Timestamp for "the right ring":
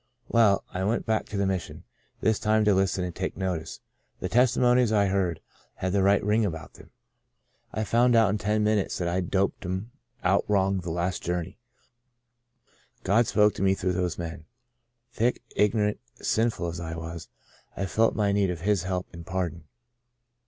5.93-6.43